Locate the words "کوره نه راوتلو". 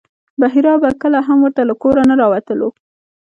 1.81-2.69